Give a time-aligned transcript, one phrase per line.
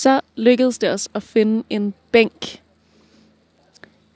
[0.00, 2.62] så lykkedes det os at finde en bænk.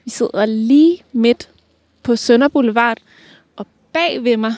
[0.04, 1.50] Vi sidder lige midt
[2.02, 2.98] på Sønder Boulevard,
[3.56, 4.54] og bag ved mig,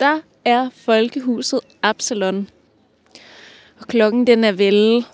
[0.00, 2.48] der er Folkehuset Absalon.
[3.80, 5.04] Og klokken den er vel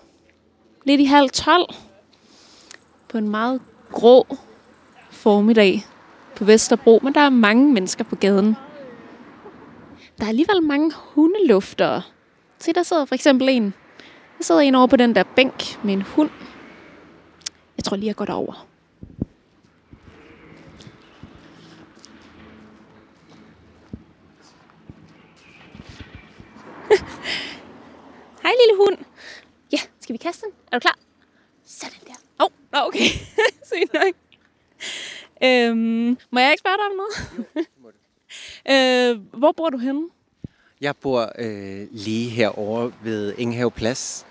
[0.85, 1.75] lidt i halv tolv
[3.09, 3.61] på en meget
[3.93, 4.37] grå
[5.11, 5.87] formiddag
[6.37, 8.57] på Vesterbro, men der er mange mennesker på gaden.
[10.19, 12.03] Der er alligevel mange hundeluftere.
[12.59, 13.75] Se, der sidder for eksempel en.
[14.39, 16.31] Der sidder en over på den der bænk med en hund.
[17.77, 18.67] Jeg tror lige, jeg går derover.
[28.43, 28.99] Hej, lille hund.
[29.73, 30.53] Ja, skal vi kaste den?
[30.73, 30.99] Er du klar?
[31.65, 32.45] Sådan der.
[32.45, 33.09] Åh, oh, okay.
[33.73, 34.15] Sygt nok.
[35.45, 37.15] Øhm, må jeg ikke spørge dig om noget?
[38.73, 40.09] øh, hvor bor du henne?
[40.81, 44.27] Jeg bor øh, lige herovre ved Ingehave Plads.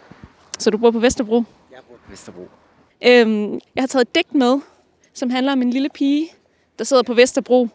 [0.60, 1.44] Så du bor på Vesterbro?
[1.72, 2.48] Jeg bor på Vesterbro.
[3.08, 4.60] Øhm, jeg har taget et digt med,
[5.14, 6.30] som handler om en lille pige,
[6.80, 7.68] der sidder på Vesterbro.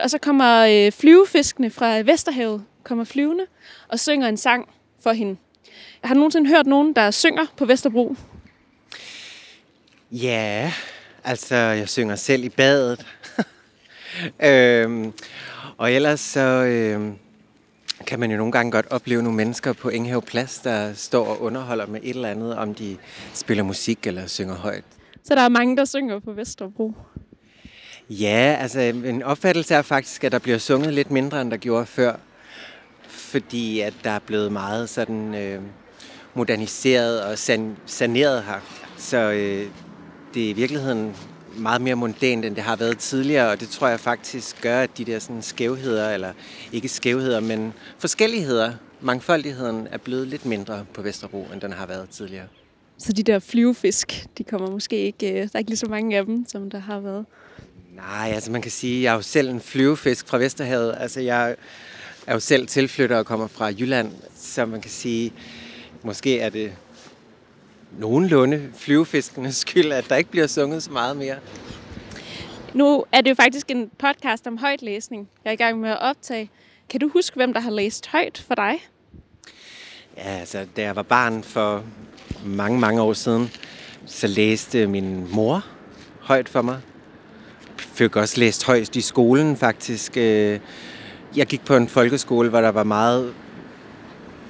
[0.00, 3.46] Og så kommer øh, flyvefiskene fra Vesterhavet kommer flyvende
[3.88, 4.68] og synger en sang
[5.02, 5.36] for hende.
[6.04, 8.16] Har du nogensinde hørt nogen, der synger på Vesterbro?
[10.10, 10.72] Ja,
[11.24, 13.06] altså jeg synger selv i badet.
[14.50, 15.12] øhm,
[15.76, 17.14] og ellers så øhm,
[18.06, 21.42] kan man jo nogle gange godt opleve nogle mennesker på Inghave Plads, der står og
[21.42, 22.96] underholder med et eller andet, om de
[23.34, 24.84] spiller musik eller synger højt.
[25.24, 26.92] Så der er mange, der synger på Vesterbro?
[28.10, 31.86] Ja, altså en opfattelse er faktisk, at der bliver sunget lidt mindre, end der gjorde
[31.86, 32.16] før.
[33.02, 35.60] Fordi at der er blevet meget sådan øh,
[36.34, 38.60] moderniseret og san- saneret her.
[38.96, 39.68] Så øh,
[40.34, 41.16] det er i virkeligheden
[41.56, 44.98] meget mere mondænt, end det har været tidligere, og det tror jeg faktisk gør, at
[44.98, 46.32] de der sådan skævheder, eller
[46.72, 52.08] ikke skævheder, men forskelligheder, mangfoldigheden er blevet lidt mindre på Vesterbro, end den har været
[52.10, 52.46] tidligere.
[52.98, 56.16] Så de der flyvefisk, de kommer måske ikke, øh, der er ikke lige så mange
[56.16, 57.26] af dem, som der har været?
[57.96, 60.94] Nej, altså man kan sige, at jeg er jo selv en flyvefisk fra Vesterhavet.
[60.98, 61.56] Altså jeg
[62.26, 65.32] er jo selv tilflytter og kommer fra Jylland, så man kan sige,
[66.02, 66.72] måske er det
[67.98, 71.36] nogenlunde flyvefiskenes skyld, at der ikke bliver sunget så meget mere.
[72.74, 76.00] Nu er det jo faktisk en podcast om højtlæsning, jeg er i gang med at
[76.00, 76.50] optage.
[76.90, 78.74] Kan du huske, hvem der har læst højt for dig?
[80.16, 81.84] Ja, altså da jeg var barn for
[82.44, 83.50] mange, mange år siden,
[84.06, 85.64] så læste min mor
[86.20, 86.80] højt for mig.
[87.78, 90.16] Fik også læst højst i skolen faktisk.
[90.16, 93.34] Jeg gik på en folkeskole, hvor der var meget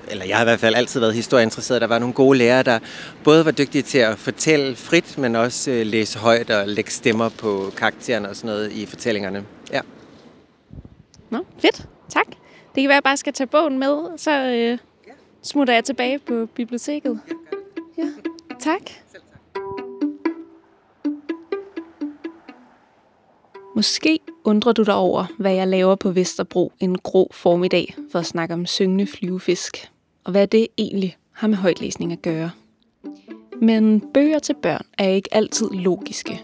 [0.09, 1.81] eller jeg har i hvert fald altid været historieinteresseret.
[1.81, 2.79] Der var nogle gode lærere, der
[3.25, 7.29] både var dygtige til at fortælle frit, men også øh, læse højt og lægge stemmer
[7.29, 9.45] på karaktererne og sådan noget i fortællingerne.
[9.73, 9.81] Ja.
[11.31, 11.87] Nå, fedt.
[12.09, 12.27] Tak.
[12.75, 14.79] Det kan være, at jeg bare skal tage bogen med, så øh,
[15.43, 17.21] smutter jeg tilbage på biblioteket.
[17.99, 18.09] Ja,
[18.61, 18.81] tak.
[23.77, 28.27] Måske undrer du dig over, hvad jeg laver på Vesterbro en grå formiddag for at
[28.27, 29.91] snakke om syngende flyvefisk
[30.25, 32.51] og hvad det egentlig har med højtlæsning at gøre.
[33.61, 36.43] Men bøger til børn er ikke altid logiske.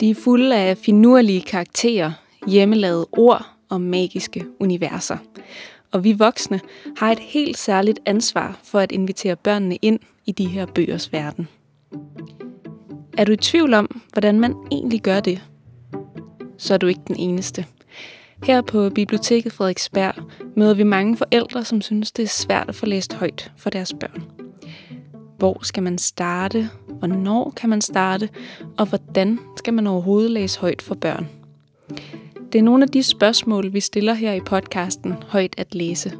[0.00, 2.12] De er fulde af finurlige karakterer,
[2.46, 5.16] hjemmelavede ord og magiske universer.
[5.90, 6.60] Og vi voksne
[6.96, 11.48] har et helt særligt ansvar for at invitere børnene ind i de her bøgers verden.
[13.18, 15.42] Er du i tvivl om, hvordan man egentlig gør det?
[16.58, 17.66] Så er du ikke den eneste.
[18.42, 20.14] Her på Biblioteket Frederiksberg
[20.56, 23.94] møder vi mange forældre, som synes, det er svært at få læst højt for deres
[24.00, 24.22] børn.
[25.38, 26.70] Hvor skal man starte?
[26.88, 28.28] Hvornår kan man starte?
[28.78, 31.28] Og hvordan skal man overhovedet læse højt for børn?
[32.52, 36.12] Det er nogle af de spørgsmål, vi stiller her i podcasten Højt at læse.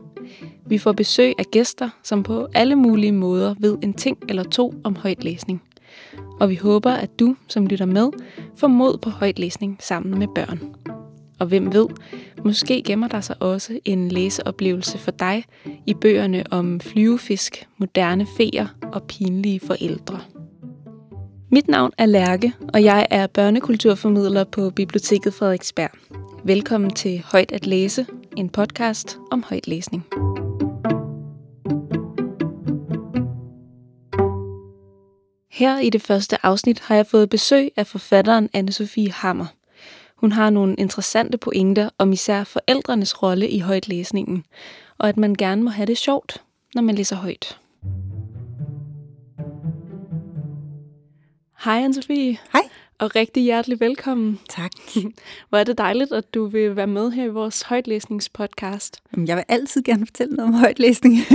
[0.66, 4.74] Vi får besøg af gæster, som på alle mulige måder ved en ting eller to
[4.84, 5.62] om højtlæsning.
[6.40, 8.10] Og vi håber, at du, som lytter med,
[8.56, 10.91] får mod på højtlæsning sammen med børn.
[11.42, 11.86] Og hvem ved,
[12.44, 15.44] måske gemmer der sig også en læseoplevelse for dig
[15.86, 20.20] i bøgerne om flyvefisk, moderne feer og pinlige forældre.
[21.50, 25.90] Mit navn er Lærke, og jeg er børnekulturformidler på Biblioteket Frederiksberg.
[26.44, 28.06] Velkommen til Højt at læse,
[28.36, 30.06] en podcast om højtlæsning.
[35.50, 39.46] Her i det første afsnit har jeg fået besøg af forfatteren anne Sofie Hammer–
[40.22, 44.44] hun har nogle interessante pointer om især forældrenes rolle i højtlæsningen,
[44.98, 46.42] og at man gerne må have det sjovt,
[46.74, 47.58] når man læser højt.
[51.64, 52.38] Hej Anne-Sophie.
[52.52, 52.62] Hej.
[52.98, 54.40] Og rigtig hjertelig velkommen.
[54.48, 54.70] Tak.
[55.48, 59.02] Hvor er det dejligt, at du vil være med her i vores højtlæsningspodcast.
[59.26, 61.14] Jeg vil altid gerne fortælle noget om højtlæsning.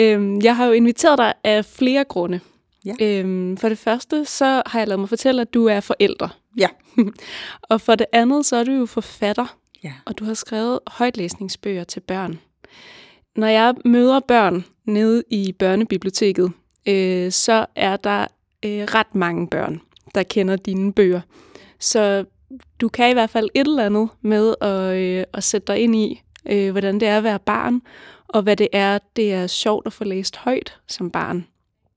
[0.00, 2.40] Øhm, jeg har jo inviteret dig af flere grunde.
[2.86, 2.94] Ja.
[3.00, 6.38] Øhm, for det første, så har jeg lavet mig fortælle, at du er forælder.
[6.58, 6.68] Ja.
[7.70, 9.92] og for det andet, så er du jo forfatter, Ja.
[10.04, 12.38] og du har skrevet højtlæsningsbøger til børn.
[13.36, 16.52] Når jeg møder børn nede i børnebiblioteket,
[16.88, 18.26] øh, så er der
[18.64, 19.80] øh, ret mange børn,
[20.14, 21.20] der kender dine bøger.
[21.80, 22.24] Så
[22.80, 25.96] du kan i hvert fald et eller andet med at, øh, at sætte dig ind
[25.96, 27.82] i, øh, hvordan det er at være barn,
[28.28, 31.46] og hvad det er, det er sjovt at få læst højt som barn.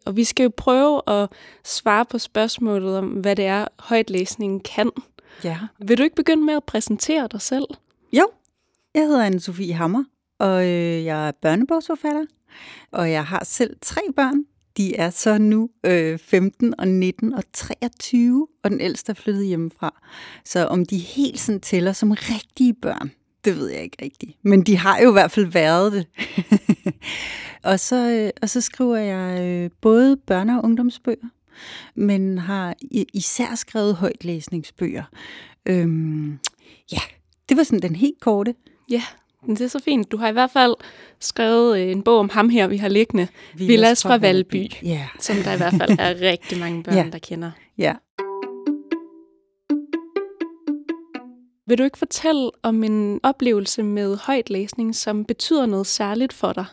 [0.06, 1.30] Og vi skal jo prøve at
[1.63, 4.92] svare på spørgsmålet om, hvad det er, højtlæsningen kan.
[5.44, 5.57] Ja.
[5.80, 7.66] Vil du ikke begynde med at præsentere dig selv?
[8.13, 8.28] Jo,
[8.96, 10.04] jeg hedder Anne-Sophie Hammer,
[10.40, 12.25] og øh, jeg er børnebogsforfatter,
[12.92, 14.46] og jeg har selv tre børn.
[14.78, 19.46] De er så nu øh, 15 og 19 og 23, og den ældste er flyttet
[19.46, 20.01] hjemmefra.
[20.46, 23.12] Så om de helt sådan tæller som rigtige børn,
[23.45, 24.31] det ved jeg ikke rigtigt.
[24.44, 26.06] Men de har jo i hvert fald været det.
[27.63, 31.30] og, så, øh, og så skriver jeg øh, både børne- og ungdomsbøger,
[31.95, 32.75] men har
[33.13, 35.03] især skrevet højtlæsningsbøger.
[35.65, 36.39] Øhm,
[36.91, 36.97] ja,
[37.50, 38.56] det var sådan den helt korte.
[38.91, 39.03] Ja,
[39.47, 40.12] det er så fint.
[40.12, 40.74] Du har i hvert fald
[41.19, 45.36] skrevet øh, en bog om ham her, vi har liggende, Villas fra Valby, Ja, som
[45.36, 47.06] der i hvert fald er rigtig mange børn, Ja.
[47.12, 47.51] der kender.
[47.77, 47.94] ja.
[51.69, 56.66] Vil du ikke fortælle om en oplevelse med højtlæsning, som betyder noget særligt for dig?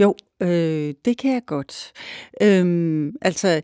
[0.00, 1.92] Jo, øh, det kan jeg godt.
[2.42, 3.60] Øhm, altså,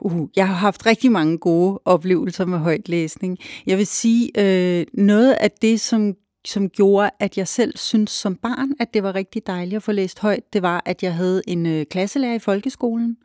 [0.00, 3.38] uh, jeg har haft rigtig mange gode oplevelser med højtlæsning.
[3.66, 8.36] Jeg vil sige, øh, noget af det, som som gjorde, at jeg selv synes som
[8.36, 11.42] barn, at det var rigtig dejligt at få læst højt, det var, at jeg havde
[11.46, 13.16] en øh, klasselærer i folkeskolen,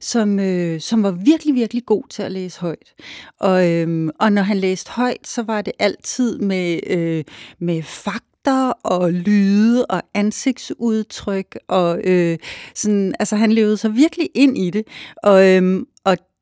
[0.00, 2.94] som, øh, som var virkelig, virkelig god til at læse højt.
[3.40, 7.24] Og, øh, og når han læste højt, så var det altid med, øh,
[7.58, 12.38] med fakta og lyde og ansigtsudtryk og øh,
[12.74, 14.86] sådan, altså han levede sig virkelig ind i det.
[15.22, 15.86] Og, øhm,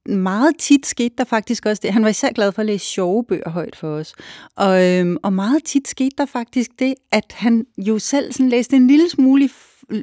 [0.09, 1.93] meget tit skete der faktisk også det.
[1.93, 4.15] Han var især glad for at læse sjove bøger højt for os.
[4.57, 8.77] Og, øhm, og meget tit skete der faktisk det, at han jo selv sådan læste
[8.77, 9.45] en lille smule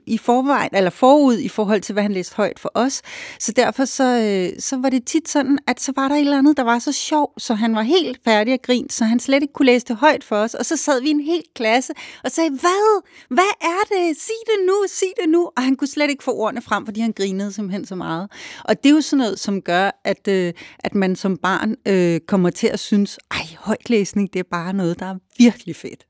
[0.06, 3.02] i, forvejen, eller forud i forhold til, hvad han læste højt for os.
[3.40, 6.38] Så derfor så, øh, så var det tit sådan, at så var der et eller
[6.38, 9.42] andet, der var så sjov, så han var helt færdig at grine, så han slet
[9.42, 10.54] ikke kunne læse det højt for os.
[10.54, 11.94] Og så sad vi i en hel klasse
[12.24, 13.04] og sagde, hvad?
[13.30, 14.18] Hvad er det?
[14.18, 15.50] Sig det nu, sig det nu.
[15.58, 18.32] Og han kunne slet ikke få ordene frem, fordi han grinede simpelthen så meget.
[18.64, 22.20] Og det er jo sådan noget, som gør, at, øh, at man som barn øh,
[22.28, 26.06] kommer til at synes, ej, højtlæsning, det er bare noget, der er virkelig fedt.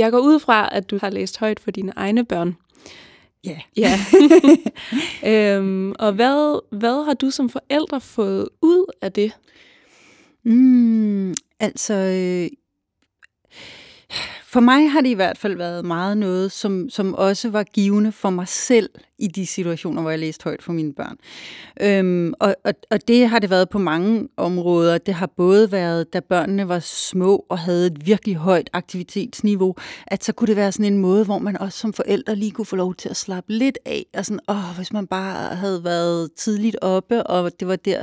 [0.00, 2.56] Jeg går ud fra, at du har læst højt for dine egne børn.
[3.44, 3.58] Ja.
[3.76, 3.98] Ja.
[5.56, 9.32] øhm, og hvad, hvad har du som forældre fået ud af det?
[10.44, 12.48] Mm, altså, øh,
[14.44, 18.12] for mig har det i hvert fald været meget noget, som, som også var givende
[18.12, 21.16] for mig selv i de situationer, hvor jeg læste højt for mine børn.
[21.80, 24.98] Øhm, og, og, og det har det været på mange områder.
[24.98, 29.74] Det har både været, da børnene var små og havde et virkelig højt aktivitetsniveau,
[30.06, 32.66] at så kunne det være sådan en måde, hvor man også som forældre lige kunne
[32.66, 34.06] få lov til at slappe lidt af.
[34.14, 38.02] Og sådan, åh, hvis man bare havde været tidligt oppe, og det var der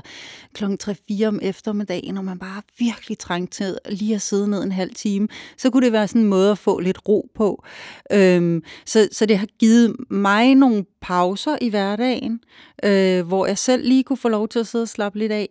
[0.54, 4.72] klokken 3-4 om eftermiddagen, og man bare virkelig trængte til lige at sidde ned en
[4.72, 5.28] halv time,
[5.58, 7.64] så kunne det være sådan en måde at få lidt ro på.
[8.12, 12.40] Øhm, så, så det har givet mig nogle pauser i hverdagen,
[12.84, 15.50] øh, hvor jeg selv lige kunne få lov til at sidde og slappe lidt af.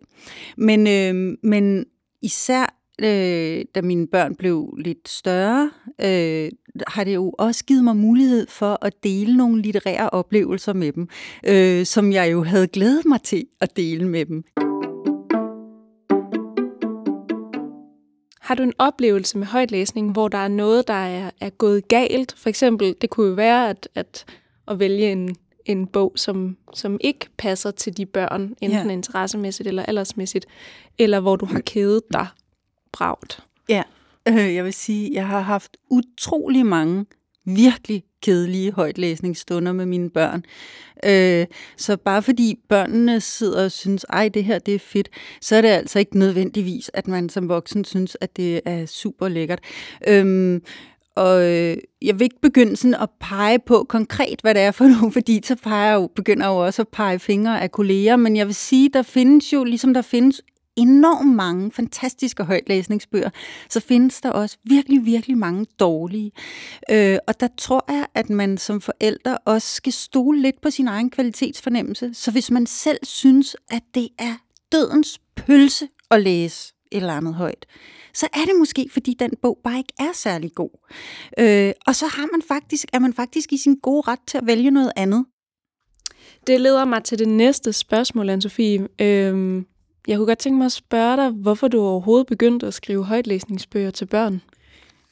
[0.56, 1.84] Men, øh, men
[2.22, 6.50] især øh, da mine børn blev lidt større, øh,
[6.86, 11.08] har det jo også givet mig mulighed for at dele nogle litterære oplevelser med dem,
[11.46, 14.44] øh, som jeg jo havde glædet mig til at dele med dem.
[18.40, 22.34] Har du en oplevelse med højtlæsning, hvor der er noget, der er, er gået galt?
[22.38, 24.24] For eksempel, det kunne jo være at, at,
[24.68, 28.92] at vælge en, en bog, som, som ikke passer til de børn, enten Ja.
[28.92, 30.46] interessemæssigt eller aldersmæssigt,
[30.98, 32.26] eller hvor du har kædet dig
[32.92, 33.40] bragt.
[33.68, 33.82] Ja,
[34.28, 37.06] øh, jeg vil sige, jeg har haft utrolig mange
[37.44, 40.44] virkelig kedelige højtlæsningsstunder med mine børn.
[41.04, 41.46] Øh,
[41.76, 45.08] så bare fordi børnene sidder og synes, ej, det her det er fedt,
[45.40, 49.28] så er det altså ikke nødvendigvis, at man som voksen synes, at det er super
[49.28, 49.60] lækkert.
[50.08, 50.62] Øhm,
[51.16, 54.84] og øh, jeg vil ikke begynde sådan at pege på konkret, hvad det er for
[54.96, 58.16] nogen, fordi så peger jeg jo, begynder jeg jo også at pege fingre af kolleger,
[58.16, 60.42] men jeg vil sige, der findes jo, ligesom der findes
[60.76, 63.30] enormt mange fantastiske højtlæsningsbøger,
[63.70, 66.32] så findes der også virkelig, virkelig mange dårlige.
[66.90, 70.88] Øh, og der tror jeg, at man som forældre også skal stole lidt på sin
[70.88, 72.14] egen kvalitetsfornemmelse.
[72.14, 74.34] Så hvis man selv synes, at det er
[74.72, 77.66] dødens pølse at læse eller andet højt,
[78.14, 80.70] så er det måske, fordi den bog bare ikke er særlig god.
[81.38, 84.46] Øh, og så har man faktisk, er man faktisk i sin gode ret til at
[84.46, 85.24] vælge noget andet.
[86.46, 89.04] Det leder mig til det næste spørgsmål, Anne-Sophie.
[89.04, 89.66] Øhm,
[90.08, 93.90] jeg kunne godt tænke mig at spørge dig, hvorfor du overhovedet begyndte at skrive højtlæsningsbøger
[93.90, 94.42] til børn.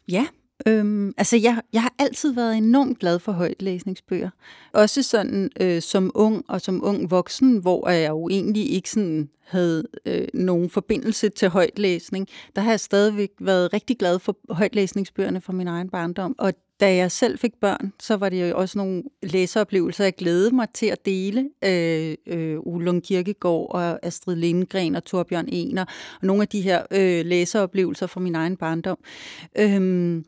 [0.08, 0.26] Ja,
[0.66, 4.30] Øhm, altså, jeg, jeg har altid været enormt glad for højtlæsningsbøger.
[4.72, 9.28] Også sådan øh, som ung og som ung voksen, hvor jeg jo egentlig ikke sådan
[9.44, 12.28] havde øh, nogen forbindelse til højtlæsning.
[12.56, 16.34] Der har jeg stadigvæk været rigtig glad for højtlæsningsbøgerne fra min egen barndom.
[16.38, 20.54] Og da jeg selv fik børn, så var det jo også nogle læseoplevelser, jeg glædede
[20.54, 21.50] mig til at dele.
[21.64, 25.84] Øh, øh, Ulund Kirkegaard og Astrid Lindgren og Torbjørn Ener,
[26.20, 28.98] og nogle af de her øh, læseoplevelser fra min egen barndom.
[29.58, 30.24] Øhm,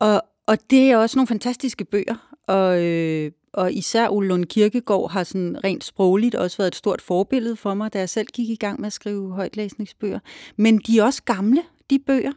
[0.00, 5.24] og, og det er også nogle fantastiske bøger, og, øh, og især Ulund Kirkegaard har
[5.24, 8.56] sådan rent sprogligt også været et stort forbillede for mig, da jeg selv gik i
[8.56, 10.18] gang med at skrive højtlæsningsbøger.
[10.56, 12.32] Men de er også gamle, de bøger,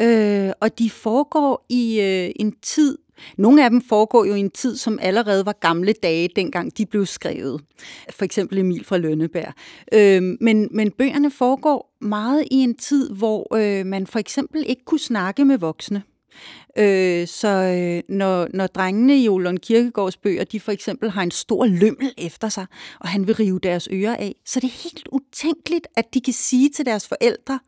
[0.00, 2.98] øh, og de foregår i øh, en tid,
[3.36, 6.86] nogle af dem foregår jo i en tid, som allerede var gamle dage, dengang de
[6.86, 7.60] blev skrevet.
[8.10, 9.52] For eksempel Emil fra Lønneberg.
[9.92, 14.84] Øh, men, men bøgerne foregår meget i en tid, hvor øh, man for eksempel ikke
[14.84, 16.02] kunne snakke med voksne.
[16.78, 21.30] Øh, så øh, når, når drengene i Olon Kirkegaards bøger, de for eksempel har en
[21.30, 22.66] stor lømmel efter sig,
[23.00, 26.32] og han vil rive deres ører af, så det er helt utænkeligt, at de kan
[26.32, 27.58] sige til deres forældre,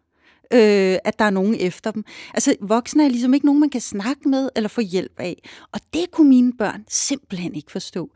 [0.52, 2.04] øh, at der er nogen efter dem.
[2.35, 5.42] Altså, voksne er ligesom ikke nogen, man kan snakke med eller få hjælp af.
[5.73, 8.11] Og det kunne mine børn simpelthen ikke forstå.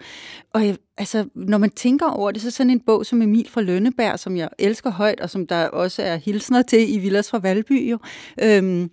[0.54, 3.60] Og jeg, altså, når man tænker over det, så sådan en bog som Emil fra
[3.60, 7.38] Lønneberg, som jeg elsker højt, og som der også er hilsner til i Villas fra
[7.38, 7.98] Valby, jo,
[8.42, 8.90] øhm,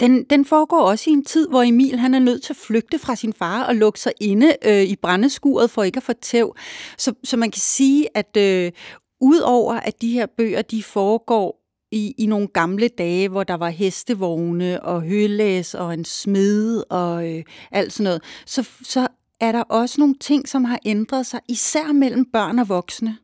[0.00, 2.98] den, den foregår også i en tid, hvor Emil han er nødt til at flygte
[2.98, 6.56] fra sin far og lukke sig inde øh, i brændeskuret for ikke at få tæv.
[6.98, 8.72] Så, så man kan sige, at øh,
[9.20, 13.70] udover at de her bøger de foregår i, i nogle gamle dage, hvor der var
[13.70, 19.08] hestevogne og hølæs og en smed og øh, alt sådan noget, så, så
[19.40, 23.16] er der også nogle ting, som har ændret sig, især mellem børn og voksne,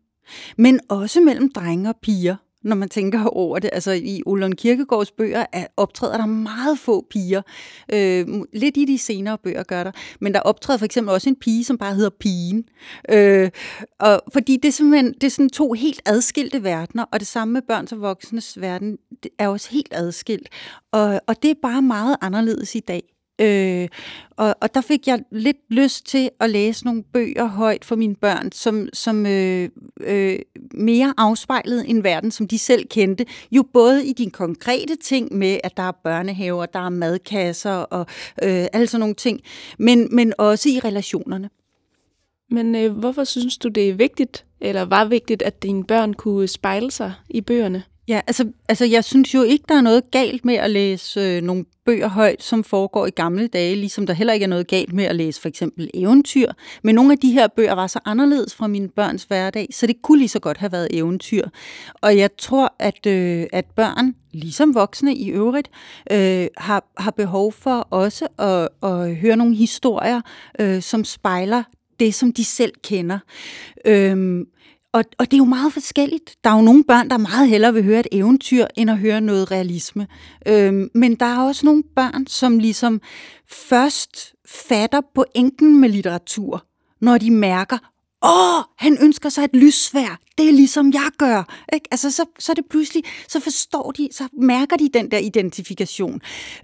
[0.57, 3.71] men også mellem drenge og piger når man tænker over det.
[3.73, 7.43] Altså i Olon Kirkegaards bøger er, optræder der meget få piger.
[7.93, 9.93] Øh, lidt i de senere bøger gør der.
[10.21, 12.65] Men der optræder for eksempel også en pige, som bare hedder Pigen.
[13.09, 13.51] Øh,
[13.99, 17.53] og, fordi det er simpelthen det er sådan to helt adskilte verdener, og det samme
[17.53, 20.49] med børns og voksnes verden det er også helt adskilt.
[20.93, 23.12] Og, og det er bare meget anderledes i dag.
[23.43, 23.89] Øh,
[24.31, 28.15] og, og der fik jeg lidt lyst til at læse nogle bøger højt for mine
[28.15, 29.69] børn, som, som øh,
[30.01, 30.39] øh,
[30.75, 33.27] mere afspejlede en verden, som de selv kendte.
[33.53, 38.07] Jo både i de konkrete ting med, at der er børnehaver, der er madkasser og
[38.43, 39.41] øh, alle sådan nogle ting,
[39.79, 41.51] men, men også i relationerne.
[42.51, 46.49] Men øh, hvorfor synes du, det er vigtigt, eller var vigtigt, at dine børn kunne
[46.49, 47.83] spejle sig i bøgerne?
[48.09, 51.43] Ja, altså, altså jeg synes jo ikke, der er noget galt med at læse øh,
[51.43, 54.93] nogle bøger højt, som foregår i gamle dage, ligesom der heller ikke er noget galt
[54.93, 56.53] med at læse for eksempel eventyr.
[56.83, 60.03] Men nogle af de her bøger var så anderledes fra mine børns hverdag, så det
[60.03, 61.49] kunne lige så godt have været eventyr.
[62.01, 65.71] Og jeg tror, at, øh, at børn, ligesom voksne i øvrigt,
[66.11, 70.21] øh, har, har behov for også at, at høre nogle historier,
[70.61, 71.63] øh, som spejler
[72.01, 73.19] det, som de selv kender.
[73.85, 74.45] Øh,
[74.93, 76.37] og, og det er jo meget forskelligt.
[76.45, 79.21] Der er jo nogle børn, der meget hellere vil høre et eventyr, end at høre
[79.21, 80.07] noget realisme.
[80.47, 83.01] Øhm, men der er også nogle børn, som ligesom
[83.49, 86.67] først fatter pointen med litteratur,
[87.01, 87.92] når de mærker,
[88.25, 91.65] åh, han ønsker sig et lyssvær, det er ligesom jeg gør.
[91.73, 91.89] Ikke?
[91.91, 96.21] Altså, så, så er det pludselig, så forstår de, så mærker de den der identifikation.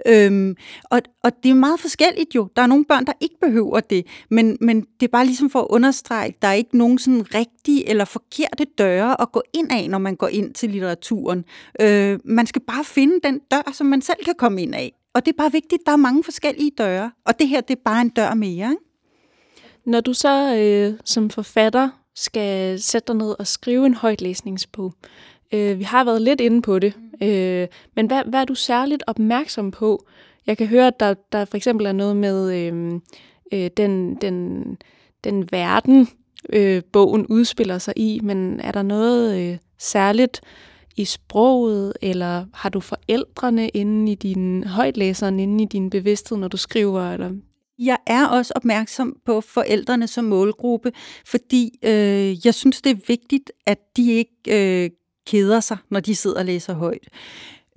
[0.07, 2.49] Øhm, og, og det er meget forskelligt jo.
[2.57, 5.61] Der er nogle børn, der ikke behøver det, men, men det er bare ligesom for
[5.61, 9.91] at understrege, der er ikke nogen sådan rigtige eller forkerte døre at gå ind af,
[9.91, 11.45] når man går ind til litteraturen.
[11.81, 14.93] Øh, man skal bare finde den dør, som man selv kan komme ind af.
[15.15, 17.11] Og det er bare vigtigt, der er mange forskellige døre.
[17.27, 18.88] Og det her, det er bare en dør mere, ikke?
[19.89, 24.95] Når du så øh, som forfatter skal sætte dig ned og skrive en højtlæsningsbog,
[25.55, 29.03] øh, vi har været lidt inde på det, øh, men hvad, hvad er du særligt
[29.07, 30.07] opmærksom på?
[30.47, 33.01] Jeg kan høre, at der, der for eksempel er noget med øh,
[33.53, 34.65] øh, den, den,
[35.25, 36.09] den verden,
[36.53, 40.41] øh, bogen udspiller sig i, men er der noget øh, særligt
[40.97, 46.49] i sproget, eller har du forældrene inde i din højtlæseren, inde i din bevidsthed, når
[46.49, 47.31] du skriver, eller
[47.79, 50.93] jeg er også opmærksom på forældrene som målgruppe,
[51.27, 54.91] fordi øh, jeg synes, det er vigtigt, at de ikke øh,
[55.27, 57.09] keder sig, når de sidder og læser højt.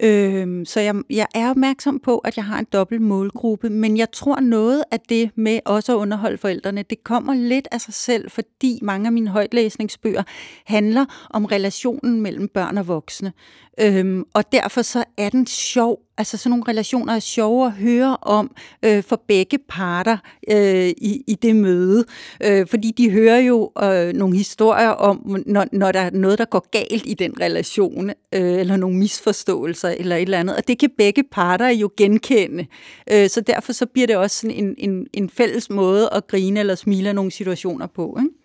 [0.04, 4.12] Øh, så jeg, jeg er opmærksom på, at jeg har en dobbelt målgruppe, men jeg
[4.12, 8.32] tror noget af det med også at underholde forældrene, det kommer lidt af sig selv,
[8.32, 10.24] fordi mange af mine højtlæsningsbøger
[10.66, 13.34] handler om relationen mellem børn og voksne.
[13.80, 16.00] Øhm, og derfor så er den sjov.
[16.22, 20.18] Altså sådan nogle relationer er sjove at høre om øh, for begge parter
[20.52, 22.06] øh, i, i det møde.
[22.44, 26.46] Øh, fordi de hører jo øh, nogle historier om, når, når der er noget, der
[26.46, 30.56] går galt i den relation, øh, eller nogle misforståelser eller et eller andet.
[30.56, 32.66] Og det kan begge parter jo genkende.
[33.12, 36.60] Øh, så derfor så bliver det også sådan en, en, en fælles måde at grine
[36.60, 38.18] eller smile af nogle situationer på.
[38.20, 38.41] Ikke?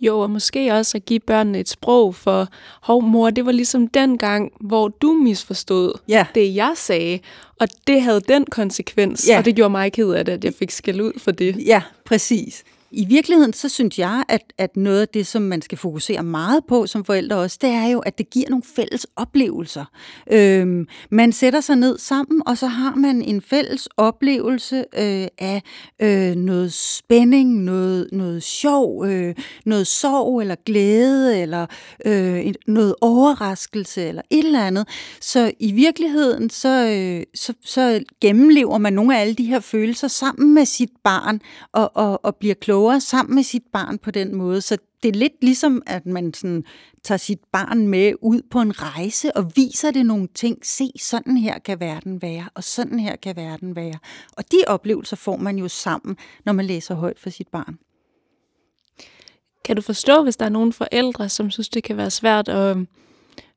[0.00, 2.48] Jo, og måske også at give børnene et sprog for,
[2.80, 6.26] hov mor, det var ligesom den gang, hvor du misforstod ja.
[6.34, 7.18] det, jeg sagde,
[7.60, 9.38] og det havde den konsekvens, ja.
[9.38, 11.66] og det gjorde mig ked af det, at jeg fik skæld ud for det.
[11.66, 12.64] Ja, præcis.
[12.92, 16.64] I virkeligheden, så synes jeg, at, at noget af det, som man skal fokusere meget
[16.68, 19.84] på som forældre også, det er jo, at det giver nogle fælles oplevelser.
[20.32, 25.62] Øhm, man sætter sig ned sammen, og så har man en fælles oplevelse øh, af
[26.02, 29.34] øh, noget spænding, noget, noget sjov, øh,
[29.66, 31.66] noget sorg eller glæde, eller
[32.06, 34.88] øh, noget overraskelse, eller et eller andet.
[35.20, 40.08] Så i virkeligheden, så, øh, så, så gennemlever man nogle af alle de her følelser
[40.08, 41.40] sammen med sit barn,
[41.72, 44.60] og, og, og bliver klogere klogere sammen med sit barn på den måde.
[44.60, 46.64] Så det er lidt ligesom, at man sådan
[47.02, 50.66] tager sit barn med ud på en rejse og viser det nogle ting.
[50.66, 53.98] Se, sådan her kan verden være, og sådan her kan verden være.
[54.36, 57.78] Og de oplevelser får man jo sammen, når man læser højt for sit barn.
[59.64, 62.76] Kan du forstå, hvis der er nogle forældre, som synes, det kan være svært at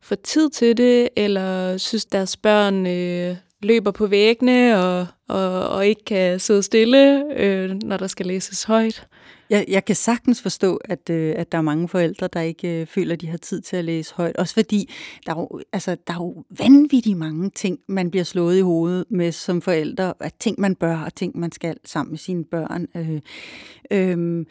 [0.02, 5.88] få tid til det, eller synes, deres børn øh, løber på væggene og, og, og
[5.88, 9.08] ikke kan sidde stille, øh, når der skal læses højt.
[9.50, 12.88] Jeg, jeg kan sagtens forstå, at, øh, at der er mange forældre, der ikke øh,
[12.88, 14.38] føler, at de har tid til at læse højt.
[14.38, 14.90] Også fordi
[15.26, 19.06] der er, jo, altså, der er jo vanvittigt mange ting, man bliver slået i hovedet
[19.10, 20.14] med som forældre.
[20.20, 22.88] At ting, man bør, og ting, man skal sammen med sine børn.
[22.96, 23.22] Øh,
[23.92, 24.46] øh,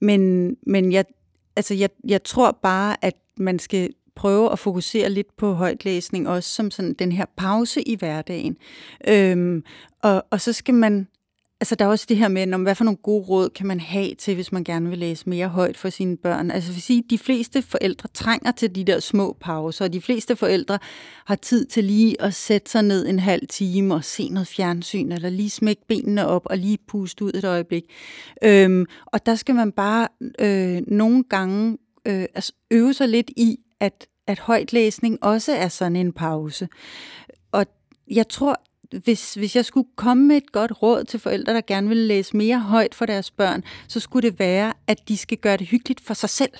[0.00, 1.04] men men jeg,
[1.56, 6.50] altså, jeg, jeg tror bare, at man skal prøve at fokusere lidt på højtlæsning, også
[6.54, 8.56] som sådan den her pause i hverdagen.
[9.08, 9.62] Øhm,
[10.02, 11.06] og, og så skal man
[11.60, 13.80] Altså, der er også det her med, om hvad for nogle gode råd kan man
[13.80, 16.50] have til, hvis man gerne vil læse mere højt for sine børn.
[16.50, 20.36] Altså, vil sige, de fleste forældre trænger til de der små pauser, og de fleste
[20.36, 20.78] forældre
[21.26, 25.12] har tid til lige at sætte sig ned en halv time og se noget fjernsyn,
[25.12, 27.84] eller lige smække benene op og lige puste ud et øjeblik.
[28.44, 30.08] Øhm, og der skal man bare
[30.40, 35.96] øh, nogle gange øh, altså øve sig lidt i at, at højtlæsning også er sådan
[35.96, 36.68] en pause.
[37.52, 37.66] Og
[38.10, 38.56] jeg tror,
[39.04, 42.36] hvis, hvis jeg skulle komme med et godt råd til forældre, der gerne vil læse
[42.36, 46.00] mere højt for deres børn, så skulle det være, at de skal gøre det hyggeligt
[46.00, 46.52] for sig selv.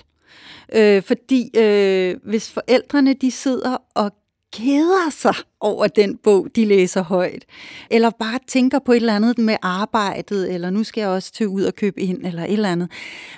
[0.74, 4.12] Øh, fordi øh, hvis forældrene de sidder og
[4.52, 7.44] keder sig over den bog, de læser højt.
[7.90, 11.48] Eller bare tænker på et eller andet med arbejdet, eller nu skal jeg også til
[11.48, 12.90] ud og købe ind, eller et eller andet.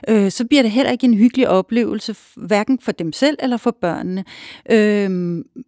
[0.08, 3.76] Øh, så bliver det heller ikke en hyggelig oplevelse, hverken for dem selv eller for
[3.80, 4.24] børnene.
[4.70, 5.10] Øh,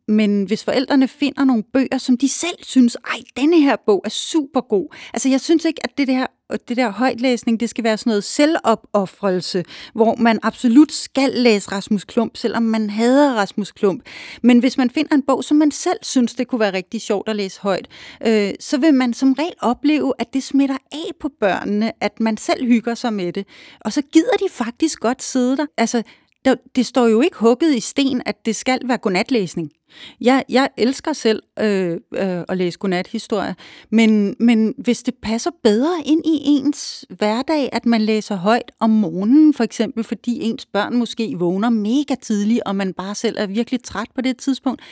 [0.08, 4.10] men hvis forældrene finder nogle bøger, som de selv synes, ej, denne her bog er
[4.10, 4.94] super god.
[5.14, 6.26] Altså jeg synes ikke, at det der
[6.68, 12.04] det der højtlæsning, det skal være sådan noget selvopoffrelse, hvor man absolut skal læse Rasmus
[12.04, 14.02] Klump, selvom man hader Rasmus Klump.
[14.42, 17.28] Men hvis man finder en bog, som man selv synes, det kunne være rigtig sjovt
[17.28, 17.88] at læse højt,
[18.26, 22.36] øh, så vil man som regel opleve, at det smitter af på børnene, at man
[22.36, 23.46] selv hygger sig med det.
[23.80, 25.66] Og så gider de faktisk godt sidde der.
[25.76, 26.02] Altså,
[26.44, 29.72] der, det står jo ikke hugget i sten, at det skal være godnatlæsning.
[30.20, 33.54] Jeg, jeg elsker selv øh, øh, at læse godnathistorier,
[33.90, 38.90] men, men hvis det passer bedre ind i ens hverdag, at man læser højt om
[38.90, 43.46] morgenen for eksempel, fordi ens børn måske vågner mega tidligt, og man bare selv er
[43.46, 44.82] virkelig træt på det tidspunkt,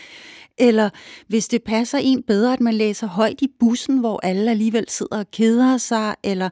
[0.60, 0.90] eller
[1.28, 5.18] hvis det passer en bedre, at man læser højt i bussen, hvor alle alligevel sidder
[5.18, 6.48] og keder sig, eller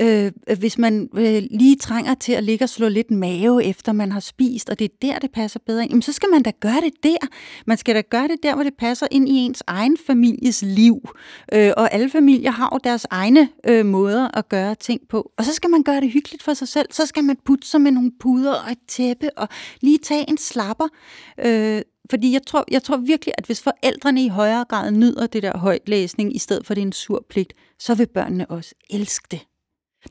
[0.00, 4.12] øh, hvis man øh, lige trænger til at ligge og slå lidt mave, efter man
[4.12, 6.52] har spist, og det er der, det passer bedre ind, jamen, så skal man da
[6.60, 7.26] gøre det der.
[7.66, 11.08] Man skal da gøre det der, hvor det passer ind i ens egen families liv.
[11.52, 15.30] Øh, og alle familier har jo deres egne øh, måder at gøre ting på.
[15.38, 16.86] Og så skal man gøre det hyggeligt for sig selv.
[16.92, 19.48] Så skal man putte sig med nogle puder og et tæppe, og
[19.80, 20.88] lige tage en slapper.
[21.44, 25.42] Øh, fordi jeg tror, jeg tror virkelig, at hvis forældrene i højere grad nyder det
[25.42, 29.26] der højtlæsning, i stedet for det er en sur pligt, så vil børnene også elske
[29.30, 29.40] det.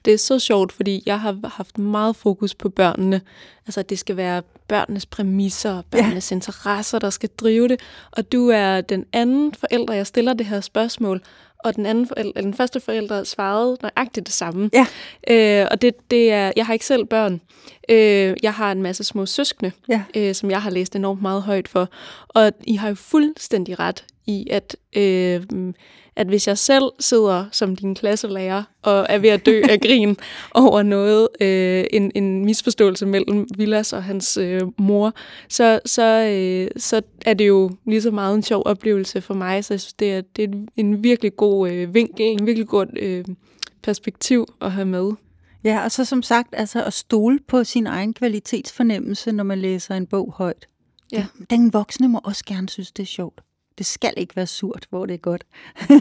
[0.06, 3.22] Det er så sjovt, fordi jeg har haft meget fokus på børnene.
[3.66, 6.36] Altså, at det skal være børnenes præmisser, børnenes ja.
[6.36, 7.82] interesser, der skal drive det.
[8.12, 11.22] Og du er den anden forælder, jeg stiller det her spørgsmål
[11.64, 14.70] og den, anden forælder, den første forælder svarede nøjagtigt det samme.
[14.74, 14.86] Ja.
[15.30, 17.42] Øh, og det, det er, jeg har ikke selv børn.
[17.90, 20.04] Øh, jeg har en masse små søskende, ja.
[20.16, 21.90] øh, som jeg har læst enormt meget højt for.
[22.28, 24.06] Og I har jo fuldstændig ret.
[24.26, 25.42] I, at, øh,
[26.16, 30.18] at hvis jeg selv sidder som din klasselærer og er ved at dø af grin
[30.54, 35.14] over noget, øh, en, en misforståelse mellem Villas og hans øh, mor,
[35.50, 39.66] så, så, øh, så er det jo lige så meget en sjov oplevelse for mig.
[39.66, 42.88] Så jeg synes, det er, det er en virkelig god øh, vinkel, en virkelig god
[43.00, 43.26] øh,
[43.84, 45.12] perspektiv at have med.
[45.64, 49.96] Ja, og så som sagt, altså at stole på sin egen kvalitetsfornemmelse, når man læser
[49.96, 50.68] en bog højt.
[51.12, 51.26] Ja.
[51.38, 53.42] Den, den voksne må også gerne synes, det er sjovt.
[53.78, 55.44] Det skal ikke være surt, hvor det er godt.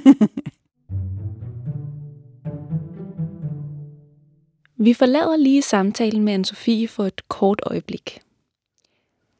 [4.85, 8.21] Vi forlader lige samtalen med Anne-Sophie for et kort øjeblik.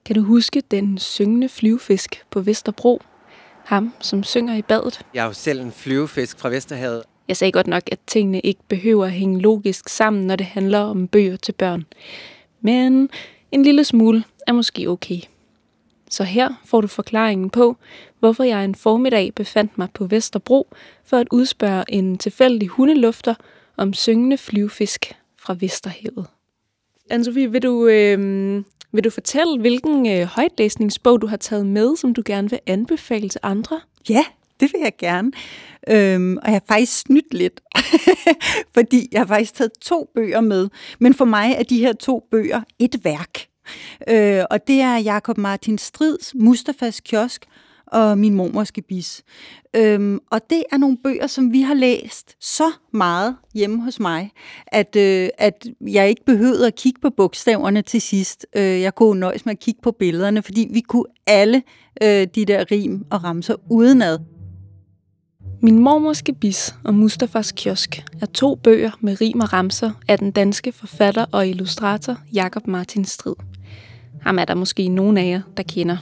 [0.05, 3.03] Kan du huske den syngende flyvefisk på Vesterbro?
[3.65, 5.01] Ham, som synger i badet?
[5.15, 7.03] Jeg er jo selv en flyvefisk fra Vesterhavet.
[7.29, 10.79] Jeg sagde godt nok, at tingene ikke behøver at hænge logisk sammen, når det handler
[10.79, 11.85] om bøger til børn.
[12.61, 13.11] Men
[13.53, 15.21] en lille smule er måske okay.
[16.13, 17.77] Så her får du forklaringen på,
[18.19, 23.35] hvorfor jeg en formiddag befandt mig på Vesterbro for at udspørge en tilfældig hundelufter
[23.77, 26.27] om syngende flyvefisk fra Vesterhavet.
[27.13, 32.15] Anne-Sophie, vil du, øh, vil du fortælle, hvilken øh, højtlæsningsbog du har taget med, som
[32.15, 33.81] du gerne vil anbefale til andre?
[34.09, 34.25] Ja,
[34.61, 35.33] det vil jeg gerne.
[35.89, 37.61] Øhm, og jeg har faktisk snydt lidt,
[38.75, 40.69] fordi jeg har faktisk taget to bøger med.
[40.99, 43.52] Men for mig er de her to bøger et værk.
[44.09, 47.47] Øh, og det er Jakob Martin Strids Mustafas Kiosk
[47.93, 49.23] og Min mormors gebis.
[49.77, 54.31] Øhm, og det er nogle bøger, som vi har læst så meget hjemme hos mig,
[54.67, 58.47] at, øh, at jeg ikke behøvede at kigge på bogstaverne til sidst.
[58.57, 61.63] Øh, jeg kunne nøjes med at kigge på billederne, fordi vi kunne alle
[62.03, 64.19] øh, de der rim og ramser udenad.
[65.65, 70.31] Min mormors gebis og Mustafas kiosk er to bøger med rim og ramser af den
[70.31, 73.35] danske forfatter og illustrator Jakob Martin Strid.
[74.23, 75.97] Ham er der måske nogen af jer, der kender.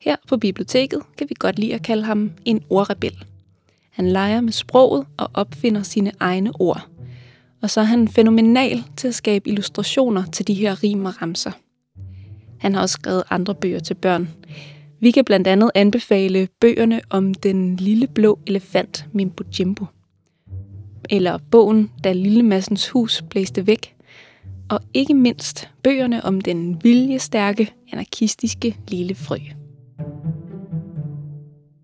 [0.00, 3.24] Her på biblioteket kan vi godt lide at kalde ham en ordrebel.
[3.90, 6.88] Han leger med sproget og opfinder sine egne ord.
[7.62, 11.50] Og så er han fænomenal til at skabe illustrationer til de her rim og ramser.
[12.58, 14.28] Han har også skrevet andre bøger til børn.
[15.00, 19.86] Vi kan blandt andet anbefale bøgerne om den lille blå elefant Mimbo Jimbo.
[21.10, 23.94] Eller bogen, da Lille Massens hus blæste væk.
[24.72, 29.36] Og ikke mindst bøgerne om den viljestærke, anarkistiske lille frø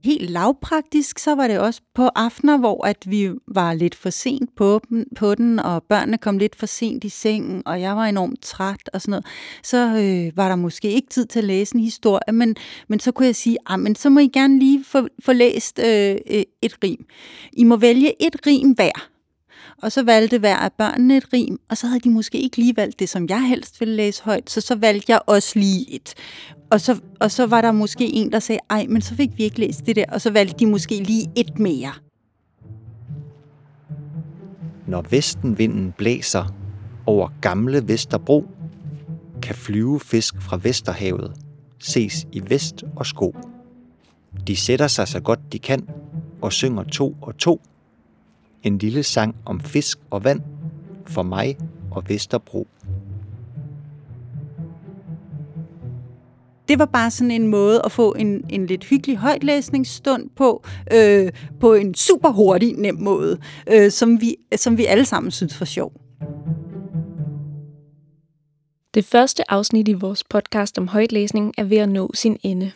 [0.05, 4.57] helt lavpraktisk, så var det også på aftener, hvor at vi var lidt for sent
[4.57, 4.81] på,
[5.17, 8.91] på den, og børnene kom lidt for sent i sengen, og jeg var enormt træt
[8.93, 9.27] og sådan noget.
[9.63, 12.57] Så øh, var der måske ikke tid til at læse en historie, men,
[12.89, 15.79] men så kunne jeg sige, ah, men så må I gerne lige få, få læst
[15.79, 17.07] øh, øh et rim.
[17.53, 19.18] I må vælge et rim hver.
[19.83, 22.77] Og så valgte hver af børnene et rim, og så havde de måske ikke lige
[22.77, 26.15] valgt det, som jeg helst ville læse højt, så så valgte jeg også lige et.
[26.71, 29.45] Og så, og så var der måske en, der sagde, ej, men så fik vi
[29.45, 31.93] ikke læst det der, og så valgte de måske lige et mere.
[34.87, 36.55] Når vestenvinden blæser
[37.07, 38.47] over gamle Vesterbro,
[39.43, 41.33] kan flyve fisk fra Vesterhavet
[41.79, 43.37] ses i vest og sko.
[44.47, 45.89] De sætter sig så godt de kan
[46.43, 47.61] og synger to og to.
[48.63, 50.41] En lille sang om fisk og vand
[51.07, 51.57] for mig
[51.91, 52.67] og Vesterbro.
[56.69, 61.33] det var bare sådan en måde at få en, en lidt hyggelig højtlæsningsstund på, øh,
[61.61, 63.41] på en super hurtig, nem måde,
[63.73, 65.93] øh, som, vi, som vi alle sammen synes var sjov.
[68.95, 72.73] Det første afsnit i vores podcast om højtlæsning er ved at nå sin ende.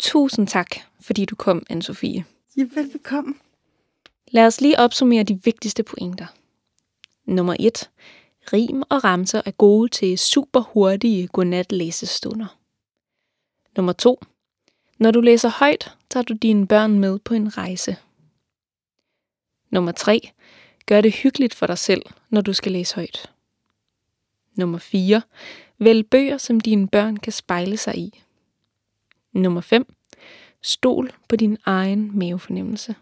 [0.00, 2.22] Tusind tak, fordi du kom, Anne-Sophie.
[2.56, 3.34] Ja, velbekomme.
[4.30, 6.26] Lad os lige opsummere de vigtigste pointer.
[7.24, 7.90] Nummer 1.
[8.52, 12.58] Rim og ramser er gode til super hurtige godnat-læsestunder.
[13.76, 14.20] Nummer 2.
[14.98, 17.96] Når du læser højt, tager du dine børn med på en rejse.
[19.70, 20.20] Nummer 3.
[20.86, 23.32] Gør det hyggeligt for dig selv, når du skal læse højt.
[24.54, 25.22] Nummer 4.
[25.78, 28.22] Vælg bøger, som dine børn kan spejle sig i.
[29.32, 29.94] Nummer 5.
[30.62, 32.94] Stol på din egen mavefornemmelse.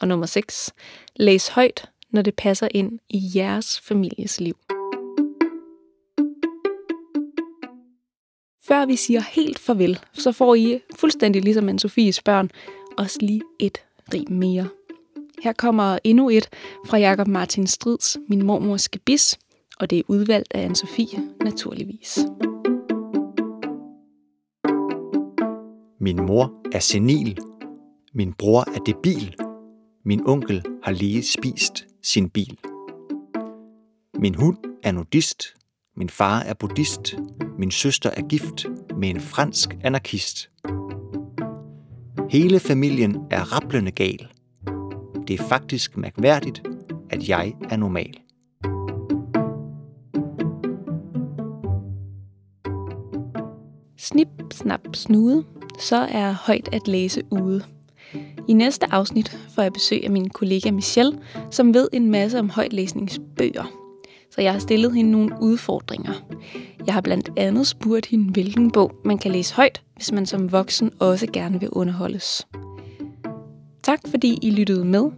[0.00, 0.72] Og nummer 6.
[1.16, 4.56] Læs højt, når det passer ind i jeres families liv.
[8.68, 12.50] Før vi siger helt farvel, så får I fuldstændig ligesom en Sofies børn
[12.98, 13.78] også lige et
[14.14, 14.68] rim mere.
[15.42, 16.48] Her kommer endnu et
[16.86, 19.38] fra Jakob Martin Strids Min mormors gebis,
[19.80, 22.18] og det er udvalgt af Anne-Sophie, naturligvis.
[26.00, 27.38] Min mor er senil.
[28.14, 29.49] Min bror er debil.
[30.04, 32.58] Min onkel har lige spist sin bil.
[34.18, 35.42] Min hund er nudist.
[35.96, 37.14] Min far er buddhist.
[37.58, 40.50] Min søster er gift med en fransk anarkist.
[42.30, 44.28] Hele familien er rablende gal.
[45.28, 46.62] Det er faktisk mærkværdigt,
[47.10, 48.20] at jeg er normal.
[53.98, 55.44] Snip, snap, snude,
[55.78, 57.64] så er højt at læse ude.
[58.50, 61.18] I næste afsnit får jeg besøg af min kollega Michelle,
[61.50, 63.64] som ved en masse om højtlæsningsbøger.
[64.30, 66.12] Så jeg har stillet hende nogle udfordringer.
[66.86, 70.52] Jeg har blandt andet spurgt hende, hvilken bog man kan læse højt, hvis man som
[70.52, 72.46] voksen også gerne vil underholdes.
[73.82, 75.10] Tak fordi I lyttede med.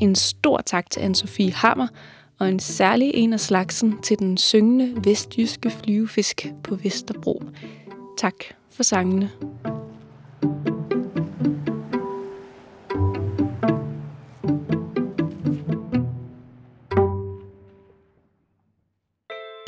[0.00, 1.86] En stor tak til Anne-Sophie Hammer,
[2.38, 7.42] og en særlig en af slagsen til den syngende vestjyske flyvefisk på Vesterbro.
[8.18, 8.34] Tak
[8.70, 9.30] for sangene.